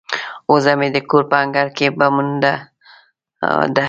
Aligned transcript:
وزه 0.51 0.73
مې 0.79 0.87
د 0.95 0.97
کور 1.09 1.23
په 1.31 1.35
انګړ 1.43 1.67
کې 1.77 1.87
په 1.99 2.05
منډو 2.15 2.37
ده. 2.43 2.53